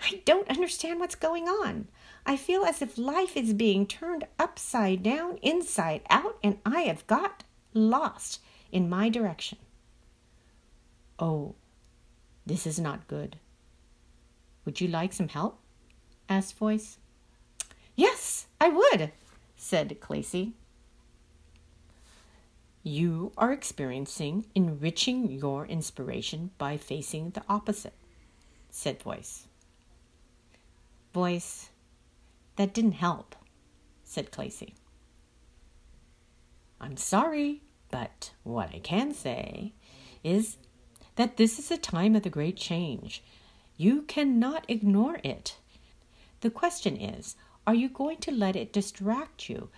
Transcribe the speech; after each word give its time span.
I 0.00 0.22
don't 0.24 0.48
understand 0.50 0.98
what's 0.98 1.14
going 1.14 1.48
on. 1.48 1.88
I 2.28 2.36
feel 2.36 2.64
as 2.64 2.82
if 2.82 2.98
life 2.98 3.36
is 3.36 3.54
being 3.54 3.86
turned 3.86 4.26
upside 4.36 5.04
down, 5.04 5.38
inside 5.42 6.02
out, 6.10 6.38
and 6.42 6.58
I 6.66 6.80
have 6.82 7.06
got 7.06 7.44
lost 7.72 8.40
in 8.72 8.88
my 8.88 9.08
direction. 9.08 9.58
Oh, 11.20 11.54
this 12.44 12.66
is 12.66 12.80
not 12.80 13.06
good. 13.06 13.36
Would 14.64 14.80
you 14.80 14.88
like 14.88 15.12
some 15.12 15.28
help? 15.28 15.60
asked 16.28 16.56
Voice. 16.56 16.98
Yes, 17.94 18.48
I 18.60 18.68
would, 18.70 19.12
said 19.56 20.00
Clacy. 20.00 20.52
You 22.82 23.32
are 23.38 23.52
experiencing 23.52 24.46
enriching 24.54 25.30
your 25.30 25.64
inspiration 25.66 26.50
by 26.58 26.76
facing 26.76 27.30
the 27.30 27.42
opposite, 27.48 27.94
said 28.70 29.00
Voice. 29.00 29.46
Voice, 31.14 31.70
that 32.56 32.74
didn't 32.74 32.92
help, 32.92 33.36
said 34.04 34.30
Clacy. 34.30 34.74
I'm 36.80 36.96
sorry, 36.96 37.62
but 37.90 38.32
what 38.42 38.74
I 38.74 38.78
can 38.78 39.14
say 39.14 39.72
is 40.22 40.58
that 41.16 41.36
this 41.36 41.58
is 41.58 41.70
a 41.70 41.78
time 41.78 42.14
of 42.14 42.22
the 42.22 42.30
great 42.30 42.56
change. 42.56 43.22
You 43.76 44.02
cannot 44.02 44.64
ignore 44.68 45.18
it. 45.22 45.56
The 46.40 46.50
question 46.50 46.96
is 46.96 47.36
are 47.66 47.74
you 47.74 47.88
going 47.88 48.18
to 48.18 48.30
let 48.30 48.54
it 48.54 48.72
distract 48.72 49.48
you 49.48 49.70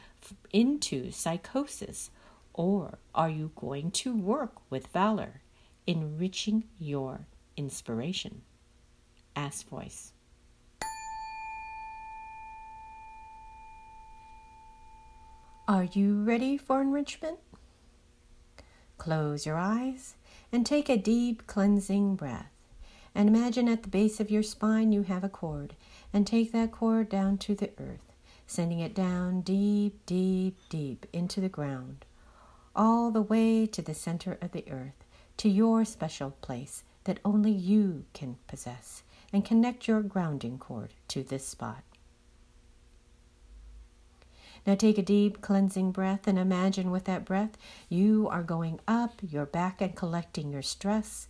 into 0.52 1.10
psychosis, 1.10 2.10
or 2.52 2.98
are 3.14 3.30
you 3.30 3.52
going 3.56 3.90
to 3.92 4.14
work 4.14 4.70
with 4.70 4.88
valor, 4.88 5.40
enriching 5.86 6.64
your 6.78 7.20
inspiration? 7.56 8.42
Ask 9.34 9.68
voice. 9.68 10.12
Are 15.68 15.84
you 15.84 16.22
ready 16.22 16.56
for 16.56 16.80
enrichment? 16.80 17.40
Close 18.96 19.44
your 19.44 19.58
eyes 19.58 20.14
and 20.50 20.64
take 20.64 20.88
a 20.88 20.96
deep 20.96 21.46
cleansing 21.46 22.16
breath. 22.16 22.50
And 23.14 23.28
imagine 23.28 23.68
at 23.68 23.82
the 23.82 23.90
base 23.90 24.18
of 24.18 24.30
your 24.30 24.42
spine 24.42 24.92
you 24.92 25.02
have 25.02 25.24
a 25.24 25.28
cord, 25.28 25.74
and 26.10 26.26
take 26.26 26.52
that 26.52 26.72
cord 26.72 27.10
down 27.10 27.36
to 27.38 27.54
the 27.54 27.68
earth, 27.78 28.14
sending 28.46 28.80
it 28.80 28.94
down 28.94 29.42
deep, 29.42 30.06
deep, 30.06 30.56
deep 30.70 31.04
into 31.12 31.38
the 31.38 31.50
ground, 31.50 32.06
all 32.74 33.10
the 33.10 33.20
way 33.20 33.66
to 33.66 33.82
the 33.82 33.92
center 33.92 34.38
of 34.40 34.52
the 34.52 34.64
earth, 34.70 35.04
to 35.36 35.50
your 35.50 35.84
special 35.84 36.30
place 36.40 36.82
that 37.04 37.20
only 37.26 37.52
you 37.52 38.06
can 38.14 38.38
possess, 38.46 39.02
and 39.34 39.44
connect 39.44 39.86
your 39.86 40.00
grounding 40.00 40.56
cord 40.56 40.94
to 41.08 41.22
this 41.22 41.46
spot. 41.46 41.82
Now 44.66 44.74
take 44.74 44.98
a 44.98 45.02
deep 45.02 45.40
cleansing 45.40 45.92
breath 45.92 46.26
and 46.26 46.38
imagine 46.38 46.90
with 46.90 47.04
that 47.04 47.24
breath 47.24 47.56
you 47.88 48.28
are 48.30 48.42
going 48.42 48.80
up 48.86 49.20
your 49.22 49.46
back 49.46 49.80
and 49.80 49.96
collecting 49.96 50.50
your 50.50 50.62
stress 50.62 51.28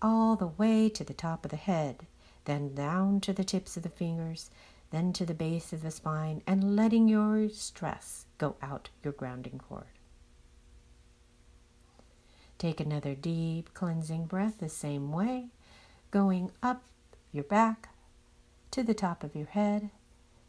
all 0.00 0.36
the 0.36 0.46
way 0.46 0.88
to 0.88 1.04
the 1.04 1.14
top 1.14 1.44
of 1.44 1.50
the 1.50 1.56
head, 1.56 2.06
then 2.44 2.74
down 2.74 3.20
to 3.20 3.32
the 3.32 3.44
tips 3.44 3.76
of 3.76 3.82
the 3.82 3.88
fingers, 3.88 4.50
then 4.90 5.12
to 5.12 5.24
the 5.24 5.34
base 5.34 5.72
of 5.72 5.82
the 5.82 5.90
spine, 5.90 6.42
and 6.46 6.76
letting 6.76 7.08
your 7.08 7.48
stress 7.48 8.26
go 8.38 8.56
out 8.60 8.90
your 9.02 9.12
grounding 9.12 9.58
cord. 9.58 9.86
Take 12.58 12.80
another 12.80 13.14
deep 13.14 13.72
cleansing 13.74 14.26
breath 14.26 14.58
the 14.58 14.68
same 14.68 15.12
way, 15.12 15.48
going 16.10 16.52
up 16.62 16.82
your 17.32 17.44
back 17.44 17.88
to 18.70 18.82
the 18.82 18.94
top 18.94 19.24
of 19.24 19.34
your 19.34 19.46
head, 19.46 19.90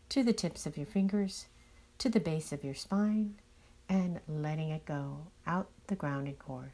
to 0.09 0.23
the 0.23 0.33
tips 0.33 0.65
of 0.65 0.77
your 0.77 0.85
fingers, 0.85 1.47
to 1.97 2.09
the 2.09 2.19
base 2.19 2.51
of 2.51 2.63
your 2.63 2.73
spine 2.73 3.35
and 3.89 4.19
letting 4.27 4.69
it 4.69 4.85
go 4.85 5.27
out 5.45 5.69
the 5.87 5.95
grounding 5.95 6.35
cord. 6.35 6.71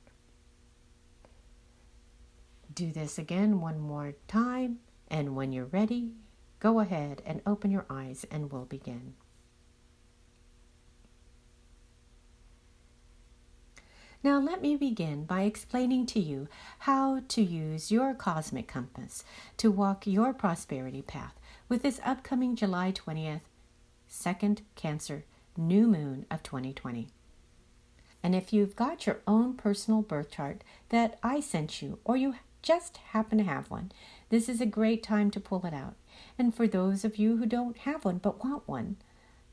Do 2.74 2.92
this 2.92 3.18
again 3.18 3.60
one 3.62 3.80
more 3.80 4.14
time, 4.28 4.80
and 5.10 5.36
when 5.36 5.52
you're 5.52 5.66
ready, 5.66 6.12
go 6.60 6.80
ahead 6.80 7.22
and 7.26 7.42
open 7.46 7.72
your 7.72 7.86
eyes 7.90 8.26
and 8.32 8.52
we'll 8.52 8.66
begin. 8.66 9.16
Now, 14.22 14.38
let 14.38 14.62
me 14.62 14.76
begin 14.76 15.24
by 15.24 15.44
explaining 15.44 16.06
to 16.08 16.20
you 16.20 16.50
how 16.80 17.22
to 17.30 17.42
use 17.42 17.90
your 17.90 18.14
cosmic 18.14 18.68
compass 18.68 19.24
to 19.58 19.72
walk 19.72 20.06
your 20.06 20.34
prosperity 20.34 21.02
path 21.02 21.40
with 21.70 21.84
this 21.84 22.02
upcoming 22.04 22.58
July 22.58 22.92
20th 22.92 23.42
second 24.10 24.64
Cancer 24.76 25.24
new 25.56 25.88
moon 25.88 26.26
of 26.30 26.44
2020. 26.44 27.08
And 28.22 28.36
if 28.36 28.52
you've 28.52 28.76
got 28.76 29.06
your 29.06 29.22
own 29.26 29.54
personal 29.54 30.02
birth 30.02 30.32
chart 30.32 30.66
that 30.90 31.18
I 31.24 31.40
sent 31.40 31.82
you, 31.82 32.00
or 32.04 32.18
you 32.18 32.36
just 32.62 32.98
happen 32.98 33.38
to 33.38 33.46
have 33.46 33.72
one, 33.72 33.94
this 34.30 34.50
is 34.50 34.60
a 34.60 34.66
great 34.66 35.02
time 35.02 35.32
to 35.32 35.40
pull 35.40 35.66
it 35.66 35.74
out. 35.74 35.96
And 36.38 36.54
for 36.54 36.68
those 36.68 37.06
of 37.06 37.16
you 37.18 37.38
who 37.38 37.46
don't 37.46 37.78
have 37.80 38.04
one 38.04 38.18
but 38.18 38.44
want 38.44 38.68
one, 38.68 38.98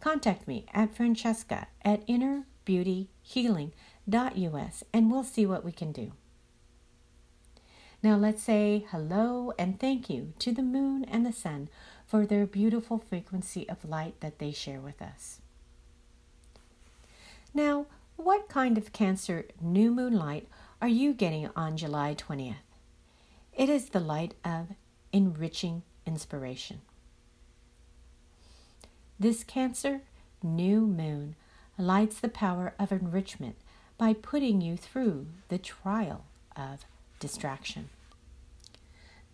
contact 0.01 0.49
me 0.49 0.67
at 0.75 0.97
Francesca 0.97 1.69
at 1.83 2.05
innerbeautyhealing.us 2.09 4.85
and 4.93 5.11
we'll 5.11 5.25
see 5.25 5.47
what 5.47 5.65
we 5.65 5.73
can 5.73 5.93
do. 5.93 6.13
Now 8.03 8.17
let's 8.17 8.43
say 8.43 8.85
hello 8.91 9.55
and 9.59 9.81
thank 9.81 10.11
you 10.11 10.35
to 10.41 10.53
the 10.53 10.63
moon 10.63 11.05
and 11.05 11.25
the 11.25 11.33
sun 11.33 11.71
for 12.07 12.25
their 12.27 12.47
beautiful 12.47 12.99
frequency 12.99 13.69
of 13.69 13.85
light 13.85 14.21
that 14.21 14.39
they 14.39 14.53
share 14.53 14.81
with 14.81 15.03
us. 15.03 15.41
Now, 17.53 17.87
What 18.17 18.49
kind 18.49 18.79
of 18.79 18.93
Cancer 18.95 19.45
new 19.61 19.91
moonlight 19.93 20.49
are 20.81 20.89
you 20.89 21.13
getting 21.13 21.51
on 21.55 21.77
July 21.77 22.15
20th? 22.15 22.55
It 23.55 23.69
is 23.69 23.91
the 23.91 24.01
light 24.01 24.33
of 24.43 24.69
enriching 25.13 25.83
inspiration. 26.07 26.81
This 29.21 29.45
Cancer 29.45 30.01
new 30.43 30.81
moon 30.87 31.37
lights 31.79 32.19
the 32.21 32.29
power 32.29 32.73
of 32.79 32.91
enrichment 32.91 33.57
by 33.99 34.15
putting 34.15 34.63
you 34.63 34.77
through 34.79 35.27
the 35.49 35.59
trial 35.59 36.25
of 36.57 36.87
distraction. 37.21 37.91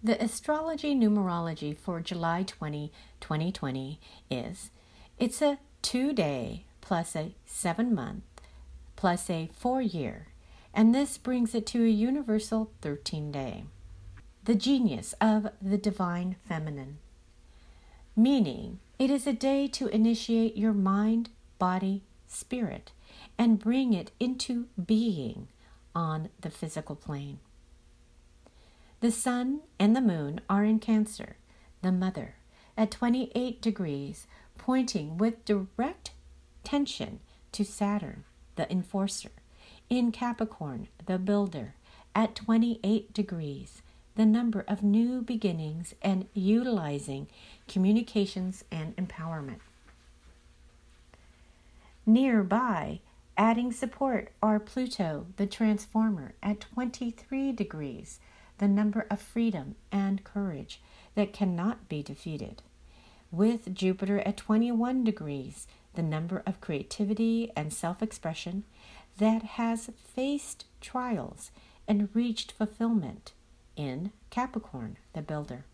The 0.04 0.20
astrology 0.20 0.96
numerology 0.96 1.78
for 1.78 2.00
July 2.00 2.43
20, 2.43 2.90
2020 3.20 4.00
is 4.32 4.70
it's 5.16 5.40
a 5.40 5.60
two 5.81 6.12
day 6.12 6.64
plus 6.81 7.14
a 7.14 7.37
seven 7.46 7.94
month 7.94 8.25
plus 8.96 9.31
a 9.31 9.49
four 9.54 9.81
year, 9.81 10.26
and 10.75 10.93
this 10.93 11.19
brings 11.19 11.54
it 11.54 11.66
to 11.66 11.84
a 11.84 11.88
universal 11.88 12.72
13 12.81 13.31
day. 13.31 13.62
The 14.43 14.56
genius 14.56 15.14
of 15.20 15.50
the 15.62 15.78
divine 15.78 16.34
feminine, 16.49 16.99
meaning 18.16 18.81
it 18.99 19.08
is 19.08 19.28
a 19.28 19.32
day 19.32 19.69
to 19.69 19.87
initiate 19.87 20.56
your 20.56 20.72
mind, 20.72 21.31
body, 21.60 22.02
spirit, 22.26 22.90
and 23.38 23.60
bring 23.60 23.93
it 23.93 24.10
into 24.19 24.66
being 24.84 25.46
on 25.94 26.28
the 26.40 26.50
physical 26.50 26.96
plane. 26.96 27.38
The 29.02 29.10
sun 29.10 29.62
and 29.81 29.96
the 29.96 30.00
moon 30.00 30.40
are 30.49 30.62
in 30.62 30.78
Cancer, 30.78 31.34
the 31.82 31.90
mother, 31.90 32.37
at 32.76 32.93
28 32.93 33.60
degrees, 33.60 34.28
pointing 34.58 35.19
with 35.19 35.44
direct 35.44 36.12
tension 36.62 37.19
to 37.50 37.64
Saturn, 37.64 38.22
the 38.54 38.70
enforcer, 38.70 39.32
in 39.90 40.12
Capricorn, 40.12 40.87
the 41.06 41.19
builder, 41.19 41.75
at 42.14 42.37
28 42.37 43.12
degrees, 43.12 43.82
the 44.14 44.25
number 44.25 44.64
of 44.69 44.84
new 44.84 45.20
beginnings 45.20 45.96
and 46.00 46.28
utilizing 46.32 47.26
communications 47.66 48.62
and 48.70 48.94
empowerment. 48.94 49.58
Nearby, 52.06 53.00
adding 53.37 53.72
support 53.72 54.31
are 54.40 54.60
Pluto, 54.60 55.26
the 55.38 55.46
transformer, 55.49 56.34
at 56.40 56.60
23 56.60 57.50
degrees, 57.50 58.20
the 58.58 58.69
number 58.69 59.06
of 59.10 59.20
freedom 59.20 59.75
and 59.90 60.25
courage 60.25 60.81
that 61.14 61.32
cannot 61.32 61.88
be 61.88 62.02
defeated. 62.02 62.62
With 63.31 63.75
Jupiter 63.75 64.20
at 64.20 64.37
21 64.37 65.04
degrees, 65.04 65.66
the 65.94 66.02
number 66.02 66.43
of 66.46 66.60
creativity 66.60 67.50
and 67.56 67.72
self 67.72 68.02
expression 68.02 68.64
that 69.19 69.43
has 69.43 69.90
faced 69.96 70.64
trials 70.81 71.50
and 71.87 72.08
reached 72.14 72.52
fulfillment 72.52 73.32
in 73.76 74.12
Capricorn, 74.31 74.96
the 75.12 75.22
builder. 75.22 75.64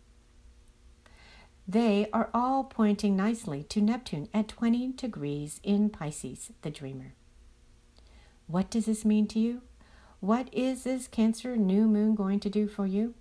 They 1.67 2.09
are 2.11 2.29
all 2.33 2.63
pointing 2.63 3.15
nicely 3.15 3.63
to 3.63 3.81
Neptune 3.81 4.27
at 4.33 4.47
20 4.47 4.93
degrees 4.93 5.59
in 5.63 5.89
Pisces, 5.89 6.51
the 6.63 6.71
dreamer. 6.71 7.13
What 8.47 8.71
does 8.71 8.85
this 8.85 9.05
mean 9.05 9.27
to 9.27 9.39
you? 9.39 9.61
What 10.19 10.53
is 10.53 10.83
this 10.83 11.07
Cancer 11.07 11.55
new 11.55 11.87
moon 11.87 12.13
going 12.13 12.41
to 12.41 12.49
do 12.49 12.67
for 12.67 12.85
you? 12.85 13.13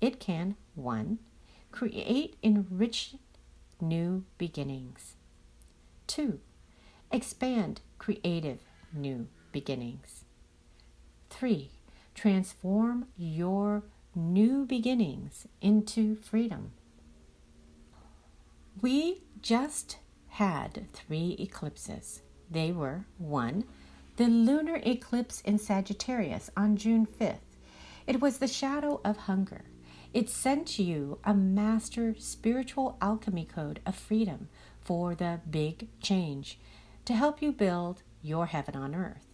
It 0.00 0.18
can, 0.18 0.56
one, 0.74 1.18
create 1.72 2.36
enriched 2.42 3.16
new 3.80 4.24
beginnings. 4.38 5.16
Two, 6.06 6.40
expand 7.12 7.82
creative 7.98 8.60
new 8.94 9.28
beginnings. 9.52 10.24
Three, 11.28 11.70
transform 12.14 13.06
your 13.18 13.82
new 14.14 14.64
beginnings 14.64 15.46
into 15.60 16.16
freedom. 16.16 16.72
We 18.80 19.22
just 19.42 19.98
had 20.28 20.86
three 20.94 21.36
eclipses. 21.38 22.22
They 22.50 22.72
were 22.72 23.04
one, 23.18 23.64
the 24.20 24.28
lunar 24.28 24.78
eclipse 24.84 25.40
in 25.46 25.56
Sagittarius 25.56 26.50
on 26.54 26.76
June 26.76 27.06
5th. 27.06 27.56
It 28.06 28.20
was 28.20 28.36
the 28.36 28.46
shadow 28.46 29.00
of 29.02 29.16
hunger. 29.16 29.64
It 30.12 30.28
sent 30.28 30.78
you 30.78 31.18
a 31.24 31.32
master 31.32 32.14
spiritual 32.18 32.98
alchemy 33.00 33.46
code 33.46 33.80
of 33.86 33.94
freedom 33.94 34.50
for 34.78 35.14
the 35.14 35.40
big 35.50 35.88
change 36.02 36.58
to 37.06 37.14
help 37.14 37.40
you 37.40 37.50
build 37.50 38.02
your 38.20 38.44
heaven 38.44 38.76
on 38.76 38.94
earth. 38.94 39.24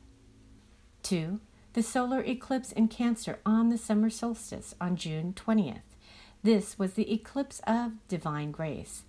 Two, 1.02 1.40
the 1.72 1.82
solar 1.82 2.22
eclipse 2.22 2.70
in 2.70 2.86
Cancer 2.86 3.40
on 3.44 3.70
the 3.70 3.78
summer 3.78 4.08
solstice 4.08 4.76
on 4.80 4.94
June 4.94 5.34
20th. 5.34 5.96
This 6.44 6.78
was 6.78 6.92
the 6.92 7.12
eclipse 7.12 7.60
of 7.66 7.94
divine 8.06 8.52
grace. 8.52 9.02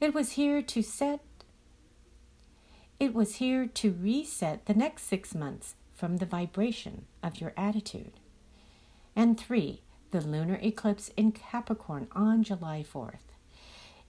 It 0.00 0.14
was 0.14 0.32
here 0.32 0.62
to 0.62 0.82
set 0.82 1.18
it 2.98 3.14
was 3.14 3.36
here 3.36 3.66
to 3.66 3.92
reset 3.92 4.66
the 4.66 4.74
next 4.74 5.04
6 5.04 5.34
months 5.34 5.74
from 5.94 6.16
the 6.16 6.26
vibration 6.26 7.06
of 7.22 7.40
your 7.40 7.52
attitude. 7.56 8.12
And 9.14 9.38
3, 9.38 9.82
the 10.10 10.20
lunar 10.20 10.58
eclipse 10.62 11.10
in 11.16 11.32
Capricorn 11.32 12.08
on 12.12 12.42
July 12.42 12.84
4th. 12.84 13.34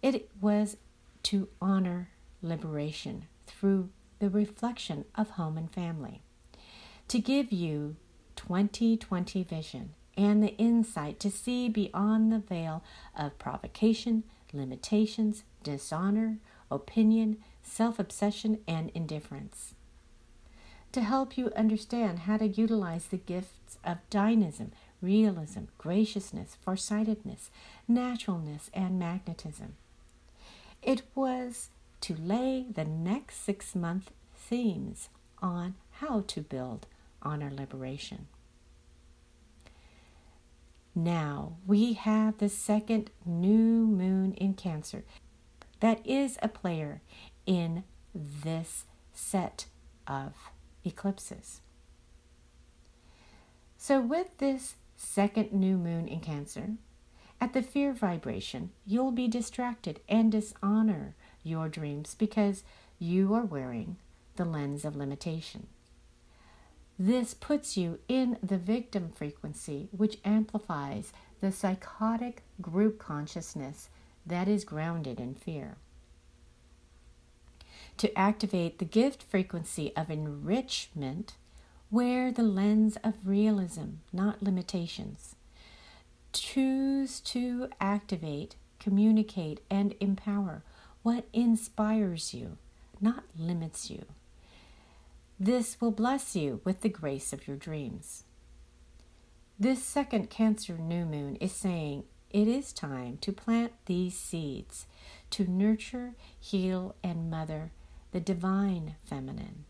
It 0.02 0.30
was 0.40 0.78
to 1.24 1.50
honor 1.62 2.10
liberation 2.42 3.26
through 3.46 3.90
the 4.20 4.30
reflection 4.30 5.06
of 5.16 5.32
home 5.32 5.58
and 5.58 5.72
family 5.72 6.22
to 7.08 7.20
give 7.20 7.52
you 7.52 7.96
2020 8.36 9.44
vision 9.44 9.94
and 10.18 10.44
the 10.44 10.56
insight 10.58 11.20
to 11.20 11.30
see 11.30 11.70
beyond 11.70 12.32
the 12.32 12.40
veil 12.40 12.84
of 13.18 13.38
provocation, 13.38 14.24
limitations, 14.52 15.44
dishonor, 15.64 16.38
opinion, 16.72 17.38
self 17.68 18.00
obsession, 18.00 18.60
and 18.68 18.90
indifference. 18.94 19.74
To 20.94 21.02
help 21.02 21.38
you 21.38 21.52
understand 21.56 22.20
how 22.20 22.38
to 22.38 22.48
utilize 22.48 23.08
the 23.08 23.18
gifts 23.18 23.78
of 23.84 23.98
dynamism, 24.10 24.72
realism, 25.02 25.66
graciousness, 25.78 26.58
farsightedness, 26.64 27.52
naturalness, 27.88 28.72
and 28.74 28.98
magnetism. 28.98 29.76
It 30.82 31.04
was 31.14 31.70
to 32.02 32.16
lay 32.16 32.66
the 32.74 32.86
next 32.86 33.44
six 33.44 33.76
month 33.76 34.12
themes 34.36 35.10
on 35.42 35.76
how 36.00 36.24
to 36.28 36.42
build 36.42 36.88
on 37.22 37.44
our 37.44 37.52
liberation. 37.52 38.28
Now 40.96 41.58
we 41.68 41.94
have 41.94 42.38
the 42.38 42.50
second 42.50 43.12
new 43.26 43.86
moon 43.86 44.34
in 44.34 44.54
Cancer 44.54 45.04
that 45.80 46.06
is 46.06 46.40
a 46.42 46.48
player 46.48 47.02
in 47.48 47.84
this 48.14 48.86
set 49.14 49.66
of 50.06 50.34
eclipses. 50.86 51.62
So, 53.78 54.00
with 54.00 54.38
this 54.38 54.76
second 54.96 55.52
new 55.52 55.78
moon 55.78 56.08
in 56.08 56.20
Cancer, 56.20 56.74
at 57.40 57.54
the 57.54 57.62
fear 57.62 57.94
vibration, 57.94 58.72
you'll 58.86 59.12
be 59.12 59.28
distracted 59.28 60.00
and 60.10 60.32
dishonor 60.32 61.16
your 61.44 61.70
dreams 61.70 62.16
because 62.16 62.64
you 63.00 63.34
are 63.34 63.46
wearing 63.46 63.98
the 64.36 64.46
lens 64.46 64.84
of 64.84 64.96
limitation. 64.96 65.68
This 67.00 67.36
puts 67.36 67.78
you 67.78 68.00
in 68.08 68.38
the 68.42 68.58
victim 68.58 69.12
frequency, 69.14 69.88
which 69.92 70.18
amplifies 70.26 71.14
the 71.42 71.52
psychotic 71.52 72.42
group 72.60 72.98
consciousness 72.98 73.90
that 74.26 74.48
is 74.48 74.66
grounded 74.66 75.20
in 75.20 75.36
fear. 75.36 75.78
To 77.98 78.16
activate 78.18 78.78
the 78.78 78.86
gift 78.86 79.24
frequency 79.24 79.96
of 79.96 80.12
enrichment, 80.12 81.34
wear 81.90 82.32
the 82.32 82.44
lens 82.44 82.96
of 83.04 83.16
realism, 83.26 84.02
not 84.14 84.44
limitations. 84.44 85.36
Choose 86.32 87.20
to 87.22 87.70
activate, 87.82 88.56
communicate, 88.80 89.62
and 89.72 89.96
empower 90.00 90.64
what 91.02 91.26
inspires 91.34 92.36
you, 92.36 92.58
not 93.02 93.24
limits 93.36 93.90
you. 93.90 94.06
This 95.40 95.82
will 95.82 95.92
bless 95.92 96.36
you 96.36 96.62
with 96.64 96.82
the 96.82 96.90
grace 96.90 97.34
of 97.34 97.48
your 97.48 97.58
dreams. 97.58 98.26
This 99.60 99.84
second 99.84 100.30
Cancer 100.30 100.78
new 100.78 101.06
moon 101.06 101.36
is 101.38 101.52
saying 101.52 102.04
it 102.30 102.48
is 102.48 102.74
time 102.74 103.18
to 103.22 103.32
plant 103.32 103.72
these 103.86 104.16
seeds 104.16 104.86
to 105.32 105.48
nurture, 105.48 106.14
heal, 106.40 106.96
and 107.04 107.32
mother 107.32 107.72
the 108.12 108.20
divine 108.20 108.96
feminine. 109.04 109.66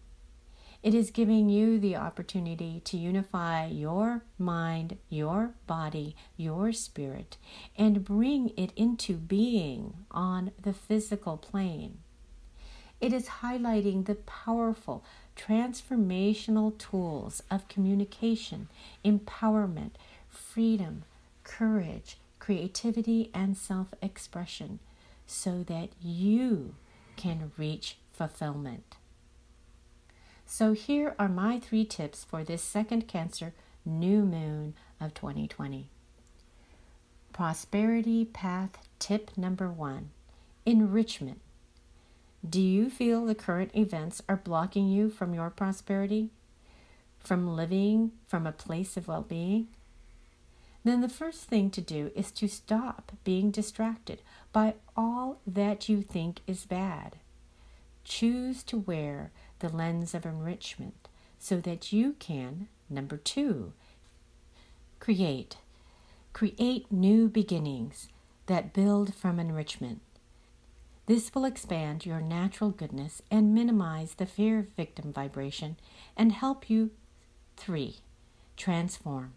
It 0.83 0.93
is 0.93 1.11
giving 1.11 1.49
you 1.49 1.79
the 1.79 1.95
opportunity 1.95 2.81
to 2.85 2.97
unify 2.97 3.65
your 3.65 4.23
mind, 4.37 4.97
your 5.09 5.51
body, 5.65 6.15
your 6.37 6.71
spirit, 6.71 7.37
and 7.77 8.05
bring 8.05 8.51
it 8.55 8.71
into 8.75 9.15
being 9.15 10.05
on 10.11 10.51
the 10.61 10.73
physical 10.73 11.35
plane. 11.35 11.97
It 13.01 13.11
is 13.11 13.27
highlighting 13.41 14.05
the 14.05 14.15
powerful 14.15 15.03
transformational 15.35 16.77
tools 16.77 17.43
of 17.51 17.67
communication, 17.67 18.69
empowerment, 19.03 19.91
freedom, 20.29 21.03
courage, 21.43 22.17
creativity, 22.39 23.29
and 23.33 23.57
self 23.57 23.93
expression 24.01 24.79
so 25.25 25.63
that 25.63 25.89
you 26.01 26.75
can 27.17 27.51
reach 27.57 27.97
fulfillment. 28.17 28.95
So, 30.45 30.73
here 30.73 31.15
are 31.19 31.29
my 31.29 31.59
three 31.59 31.85
tips 31.85 32.23
for 32.23 32.43
this 32.43 32.63
second 32.63 33.07
Cancer 33.07 33.53
new 33.85 34.23
moon 34.23 34.73
of 34.99 35.13
2020. 35.13 35.89
Prosperity 37.31 38.25
Path 38.25 38.77
Tip 38.97 39.31
number 39.37 39.69
one 39.69 40.09
Enrichment. 40.65 41.41
Do 42.47 42.61
you 42.61 42.89
feel 42.89 43.25
the 43.25 43.35
current 43.35 43.71
events 43.75 44.21
are 44.27 44.37
blocking 44.37 44.87
you 44.87 45.09
from 45.09 45.33
your 45.33 45.49
prosperity? 45.49 46.29
From 47.19 47.55
living 47.55 48.11
from 48.25 48.47
a 48.47 48.51
place 48.51 48.97
of 48.97 49.07
well 49.07 49.21
being? 49.21 49.67
Then 50.83 51.01
the 51.01 51.09
first 51.09 51.43
thing 51.43 51.69
to 51.71 51.81
do 51.81 52.11
is 52.15 52.31
to 52.31 52.47
stop 52.47 53.11
being 53.23 53.51
distracted 53.51 54.21
by 54.53 54.75
all 54.95 55.39
that 55.45 55.89
you 55.89 56.01
think 56.01 56.39
is 56.47 56.65
bad. 56.65 57.17
Choose 58.07 58.63
to 58.63 58.77
wear 58.77 59.31
the 59.59 59.67
lens 59.67 60.13
of 60.13 60.25
enrichment 60.25 61.09
so 61.37 61.59
that 61.59 61.91
you 61.91 62.13
can, 62.19 62.69
number 62.89 63.17
two, 63.17 63.73
create. 65.01 65.57
Create 66.31 66.89
new 66.89 67.27
beginnings 67.27 68.07
that 68.45 68.73
build 68.73 69.13
from 69.13 69.39
enrichment. 69.39 69.99
This 71.05 71.35
will 71.35 71.43
expand 71.43 72.05
your 72.05 72.21
natural 72.21 72.69
goodness 72.69 73.21
and 73.29 73.53
minimize 73.53 74.13
the 74.13 74.25
fear 74.25 74.59
of 74.59 74.69
victim 74.69 75.11
vibration 75.11 75.75
and 76.15 76.31
help 76.31 76.69
you, 76.69 76.91
three, 77.57 77.97
transform. 78.55 79.33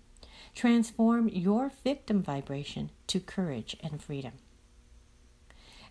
Transform 0.55 1.29
your 1.29 1.73
victim 1.83 2.23
vibration 2.23 2.91
to 3.09 3.19
courage 3.19 3.77
and 3.83 4.01
freedom. 4.01 4.33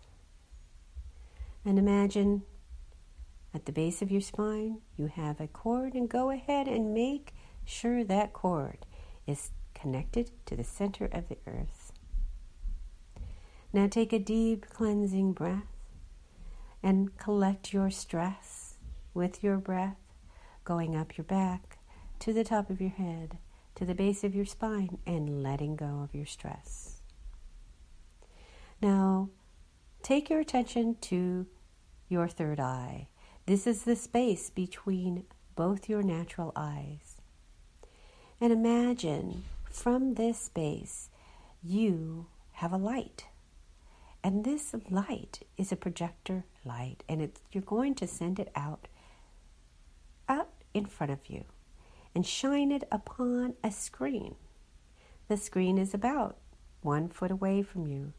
And 1.66 1.80
imagine 1.80 2.44
at 3.52 3.66
the 3.66 3.72
base 3.72 4.00
of 4.00 4.12
your 4.12 4.20
spine, 4.20 4.82
you 4.96 5.08
have 5.08 5.40
a 5.40 5.48
cord, 5.48 5.94
and 5.94 6.08
go 6.08 6.30
ahead 6.30 6.68
and 6.68 6.94
make 6.94 7.34
sure 7.64 8.04
that 8.04 8.32
cord 8.32 8.86
is 9.26 9.50
connected 9.74 10.30
to 10.46 10.54
the 10.54 10.62
center 10.62 11.06
of 11.06 11.28
the 11.28 11.38
earth. 11.44 11.92
Now 13.72 13.88
take 13.88 14.12
a 14.12 14.20
deep 14.20 14.70
cleansing 14.70 15.32
breath 15.32 15.66
and 16.84 17.18
collect 17.18 17.72
your 17.72 17.90
stress 17.90 18.76
with 19.12 19.42
your 19.42 19.56
breath, 19.56 19.98
going 20.62 20.94
up 20.94 21.18
your 21.18 21.24
back 21.24 21.78
to 22.20 22.32
the 22.32 22.44
top 22.44 22.70
of 22.70 22.80
your 22.80 22.90
head, 22.90 23.38
to 23.74 23.84
the 23.84 23.94
base 23.94 24.22
of 24.22 24.36
your 24.36 24.46
spine, 24.46 24.98
and 25.04 25.42
letting 25.42 25.74
go 25.74 26.00
of 26.04 26.14
your 26.14 26.26
stress. 26.26 27.02
Now 28.80 29.30
take 30.02 30.30
your 30.30 30.38
attention 30.38 30.96
to 31.00 31.46
your 32.08 32.28
third 32.28 32.60
eye 32.60 33.08
this 33.46 33.68
is 33.68 33.84
the 33.84 33.94
space 33.94 34.50
between 34.50 35.24
both 35.54 35.88
your 35.88 36.02
natural 36.02 36.52
eyes. 36.56 37.18
And 38.40 38.52
imagine 38.52 39.44
from 39.70 40.14
this 40.14 40.36
space 40.40 41.10
you 41.62 42.26
have 42.54 42.72
a 42.72 42.76
light. 42.76 43.26
And 44.24 44.44
this 44.44 44.74
light 44.90 45.46
is 45.56 45.70
a 45.70 45.76
projector 45.76 46.44
light, 46.64 47.04
and 47.08 47.30
you're 47.52 47.62
going 47.62 47.94
to 47.94 48.08
send 48.08 48.40
it 48.40 48.50
out, 48.56 48.88
out 50.28 50.50
in 50.74 50.86
front 50.86 51.12
of 51.12 51.28
you, 51.28 51.44
and 52.16 52.26
shine 52.26 52.72
it 52.72 52.82
upon 52.90 53.54
a 53.62 53.70
screen. 53.70 54.34
The 55.28 55.36
screen 55.36 55.78
is 55.78 55.94
about 55.94 56.36
one 56.82 57.08
foot 57.08 57.30
away 57.30 57.62
from 57.62 57.86
you. 57.86 58.12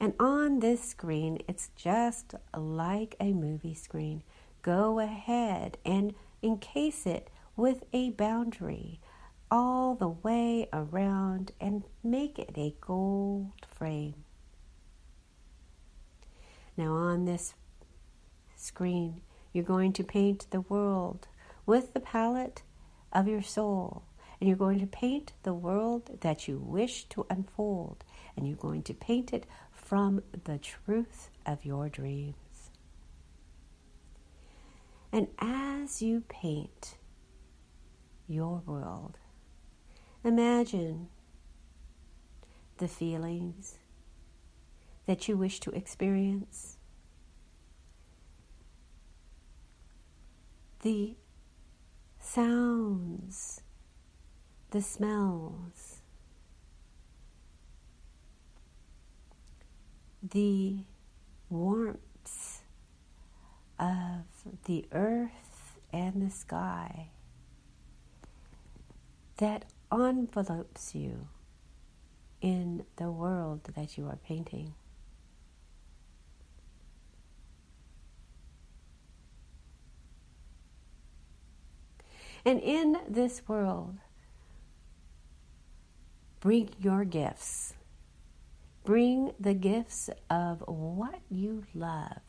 And 0.00 0.14
on 0.18 0.60
this 0.60 0.82
screen, 0.82 1.42
it's 1.46 1.70
just 1.76 2.34
like 2.56 3.14
a 3.20 3.32
movie 3.32 3.74
screen 3.74 4.22
go 4.62 4.98
ahead 4.98 5.78
and 5.84 6.14
encase 6.42 7.06
it 7.06 7.30
with 7.56 7.82
a 7.92 8.10
boundary 8.10 9.00
all 9.50 9.94
the 9.94 10.08
way 10.08 10.68
around 10.72 11.52
and 11.60 11.84
make 12.02 12.38
it 12.38 12.52
a 12.56 12.74
gold 12.80 13.66
frame. 13.66 14.24
Now, 16.76 16.92
on 16.92 17.24
this 17.24 17.54
screen, 18.56 19.22
you're 19.52 19.64
going 19.64 19.92
to 19.94 20.04
paint 20.04 20.46
the 20.50 20.60
world 20.60 21.26
with 21.66 21.92
the 21.92 22.00
palette 22.00 22.62
of 23.12 23.26
your 23.26 23.42
soul. 23.42 24.04
And 24.40 24.48
you're 24.48 24.56
going 24.56 24.80
to 24.80 24.86
paint 24.86 25.32
the 25.42 25.52
world 25.52 26.20
that 26.22 26.48
you 26.48 26.58
wish 26.58 27.04
to 27.10 27.26
unfold. 27.28 28.04
And 28.36 28.48
you're 28.48 28.56
going 28.56 28.82
to 28.84 28.94
paint 28.94 29.34
it 29.34 29.44
from 29.90 30.22
the 30.44 30.56
truth 30.56 31.30
of 31.44 31.64
your 31.64 31.88
dreams. 31.88 32.70
And 35.10 35.26
as 35.40 36.00
you 36.00 36.22
paint 36.28 36.94
your 38.28 38.62
world, 38.66 39.18
imagine 40.22 41.08
the 42.78 42.86
feelings 42.86 43.78
that 45.06 45.26
you 45.26 45.36
wish 45.36 45.58
to 45.58 45.72
experience, 45.72 46.76
the 50.84 51.16
sounds, 52.20 53.62
the 54.70 54.82
smells, 54.82 55.99
the 60.22 60.84
warmth 61.48 62.62
of 63.78 64.24
the 64.64 64.86
earth 64.92 65.78
and 65.92 66.22
the 66.22 66.30
sky 66.30 67.08
that 69.38 69.64
envelopes 69.92 70.94
you 70.94 71.26
in 72.40 72.84
the 72.96 73.10
world 73.10 73.60
that 73.74 73.96
you 73.96 74.06
are 74.06 74.16
painting. 74.16 74.74
And 82.44 82.60
in 82.60 82.96
this 83.08 83.42
world, 83.46 83.96
bring 86.40 86.70
your 86.78 87.04
gifts. 87.04 87.74
Bring 88.90 89.30
the 89.38 89.54
gifts 89.54 90.10
of 90.28 90.64
what 90.66 91.20
you 91.30 91.62
love, 91.76 92.22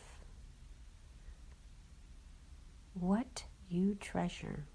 what 2.93 3.45
you 3.67 3.95
treasure. 3.95 4.65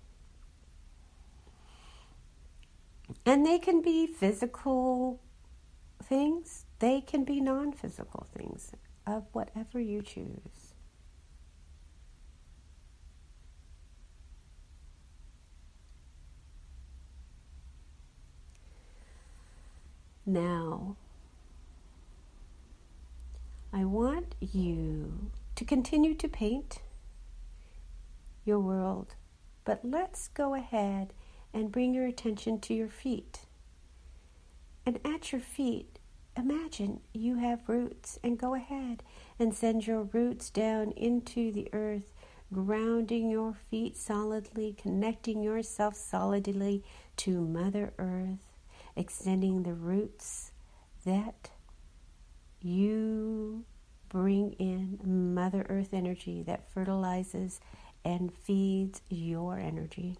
And 3.24 3.46
they 3.46 3.60
can 3.60 3.82
be 3.82 4.08
physical 4.08 5.20
things, 6.02 6.64
they 6.80 7.02
can 7.02 7.22
be 7.22 7.40
non 7.40 7.70
physical 7.70 8.26
things 8.36 8.72
of 9.06 9.26
whatever 9.30 9.78
you 9.78 10.02
choose. 10.02 10.74
Now, 20.26 20.95
I 23.76 23.84
want 23.84 24.36
you 24.40 25.30
to 25.54 25.62
continue 25.66 26.14
to 26.14 26.28
paint 26.28 26.80
your 28.42 28.58
world, 28.58 29.16
but 29.66 29.80
let's 29.84 30.28
go 30.28 30.54
ahead 30.54 31.12
and 31.52 31.70
bring 31.70 31.92
your 31.92 32.06
attention 32.06 32.58
to 32.60 32.72
your 32.72 32.88
feet. 32.88 33.40
And 34.86 34.98
at 35.04 35.30
your 35.30 35.42
feet, 35.42 35.98
imagine 36.34 37.00
you 37.12 37.36
have 37.36 37.68
roots 37.68 38.18
and 38.24 38.38
go 38.38 38.54
ahead 38.54 39.02
and 39.38 39.54
send 39.54 39.86
your 39.86 40.04
roots 40.04 40.48
down 40.48 40.92
into 40.92 41.52
the 41.52 41.68
earth, 41.74 42.14
grounding 42.50 43.28
your 43.28 43.58
feet 43.70 43.98
solidly, 43.98 44.74
connecting 44.80 45.42
yourself 45.42 45.96
solidly 45.96 46.82
to 47.18 47.42
Mother 47.42 47.92
Earth 47.98 48.38
extending 48.96 49.64
the 49.64 49.74
roots 49.74 50.52
that 51.04 51.50
you 52.66 53.64
bring 54.08 54.52
in 54.52 54.98
Mother 55.04 55.66
Earth 55.68 55.92
energy 55.92 56.42
that 56.42 56.70
fertilizes 56.70 57.60
and 58.04 58.32
feeds 58.32 59.02
your 59.08 59.58
energy. 59.58 60.16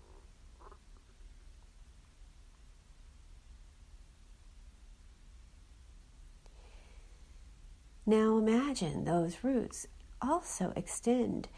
Now 8.05 8.39
imagine 8.39 9.05
those 9.05 9.39
roots 9.43 9.87
also 10.23 10.73
extend 10.77 11.49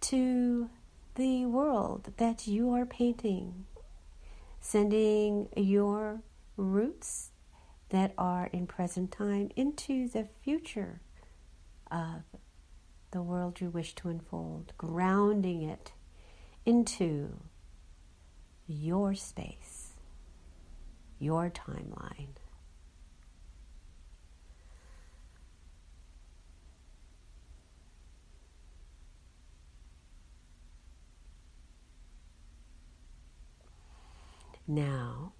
to 0.00 0.68
the 1.14 1.46
world 1.46 2.12
that 2.16 2.46
you 2.46 2.72
are 2.72 2.86
painting 2.86 3.66
sending 4.60 5.48
your 5.56 6.20
roots 6.56 7.27
that 7.90 8.12
are 8.18 8.48
in 8.52 8.66
present 8.66 9.10
time 9.12 9.50
into 9.56 10.08
the 10.08 10.26
future 10.42 11.00
of 11.90 12.22
the 13.10 13.22
world 13.22 13.60
you 13.60 13.70
wish 13.70 13.94
to 13.94 14.08
unfold, 14.08 14.72
grounding 14.76 15.62
it 15.62 15.92
into 16.66 17.34
your 18.66 19.14
space, 19.14 19.94
your 21.18 21.50
timeline. 21.50 22.36
Now, 34.70 35.32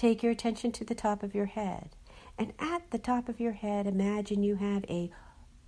take 0.00 0.22
your 0.22 0.32
attention 0.32 0.72
to 0.72 0.82
the 0.82 0.94
top 0.94 1.22
of 1.22 1.34
your 1.34 1.44
head. 1.44 1.90
And 2.38 2.54
at 2.58 2.90
the 2.90 2.98
top 2.98 3.28
of 3.28 3.38
your 3.38 3.52
head, 3.52 3.86
imagine 3.86 4.42
you 4.42 4.56
have 4.56 4.82
a 4.88 5.10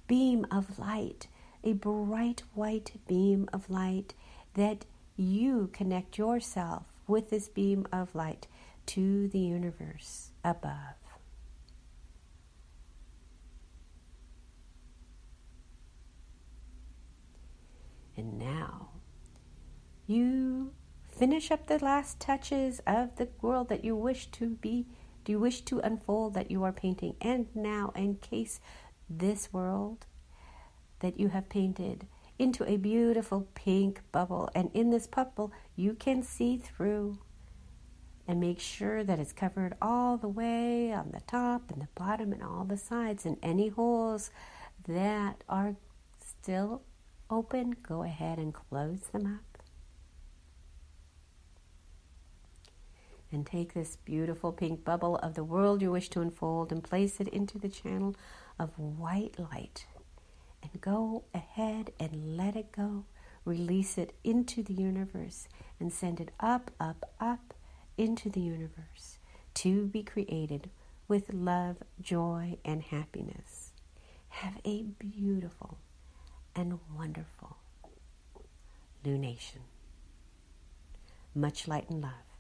beam 0.06 0.46
of 0.50 0.78
light, 0.78 1.28
a 1.62 1.74
bright 1.74 2.42
white 2.54 2.92
beam 3.06 3.46
of 3.52 3.68
light 3.68 4.14
that 4.54 4.86
you 5.16 5.68
connect 5.74 6.16
yourself 6.16 6.84
with 7.06 7.28
this 7.28 7.50
beam 7.50 7.86
of 7.92 8.14
light 8.14 8.46
to 8.86 9.28
the 9.28 9.38
universe 9.38 10.30
above. 10.42 10.96
And 18.16 18.38
now 18.38 18.88
you 20.06 20.72
Finish 21.22 21.52
up 21.52 21.68
the 21.68 21.78
last 21.78 22.18
touches 22.18 22.80
of 22.84 23.14
the 23.14 23.28
world 23.40 23.68
that 23.68 23.84
you 23.84 23.94
wish 23.94 24.26
to 24.32 24.48
be, 24.48 24.88
do 25.24 25.30
you 25.30 25.38
wish 25.38 25.60
to 25.60 25.78
unfold 25.78 26.34
that 26.34 26.50
you 26.50 26.64
are 26.64 26.72
painting. 26.72 27.14
And 27.20 27.46
now 27.54 27.92
encase 27.94 28.58
this 29.08 29.52
world 29.52 30.04
that 30.98 31.20
you 31.20 31.28
have 31.28 31.48
painted 31.48 32.08
into 32.40 32.68
a 32.68 32.76
beautiful 32.76 33.46
pink 33.54 34.00
bubble. 34.10 34.50
And 34.52 34.72
in 34.74 34.90
this 34.90 35.06
bubble, 35.06 35.52
you 35.76 35.94
can 35.94 36.24
see 36.24 36.56
through 36.56 37.20
and 38.26 38.40
make 38.40 38.58
sure 38.58 39.04
that 39.04 39.20
it's 39.20 39.32
covered 39.32 39.76
all 39.80 40.16
the 40.16 40.26
way 40.26 40.92
on 40.92 41.12
the 41.12 41.20
top 41.20 41.70
and 41.70 41.82
the 41.82 41.88
bottom 41.94 42.32
and 42.32 42.42
all 42.42 42.64
the 42.64 42.76
sides. 42.76 43.24
And 43.24 43.36
any 43.44 43.68
holes 43.68 44.32
that 44.88 45.44
are 45.48 45.76
still 46.18 46.82
open, 47.30 47.76
go 47.80 48.02
ahead 48.02 48.38
and 48.38 48.52
close 48.52 49.02
them 49.12 49.38
up. 49.38 49.51
And 53.32 53.46
take 53.46 53.74
this 53.74 53.96
beautiful 53.96 54.52
pink 54.52 54.84
bubble 54.84 55.16
of 55.16 55.34
the 55.34 55.44
world 55.44 55.82
you 55.82 55.90
wish 55.90 56.08
to 56.10 56.20
unfold 56.20 56.70
and 56.70 56.82
place 56.82 57.20
it 57.20 57.28
into 57.28 57.58
the 57.58 57.68
channel 57.68 58.14
of 58.58 58.78
white 58.78 59.38
light. 59.38 59.86
And 60.62 60.80
go 60.80 61.24
ahead 61.34 61.92
and 61.98 62.36
let 62.36 62.56
it 62.56 62.72
go. 62.72 63.04
Release 63.44 63.98
it 63.98 64.14
into 64.22 64.62
the 64.62 64.74
universe 64.74 65.48
and 65.80 65.92
send 65.92 66.20
it 66.20 66.30
up, 66.38 66.70
up, 66.78 67.12
up 67.18 67.54
into 67.98 68.30
the 68.30 68.40
universe 68.40 69.18
to 69.54 69.86
be 69.86 70.02
created 70.02 70.70
with 71.08 71.32
love, 71.32 71.78
joy, 72.00 72.58
and 72.64 72.82
happiness. 72.82 73.72
Have 74.28 74.60
a 74.64 74.82
beautiful 74.82 75.78
and 76.54 76.78
wonderful 76.96 77.56
lunation. 79.04 79.62
Much 81.34 81.66
light 81.66 81.90
and 81.90 82.02
love. 82.02 82.31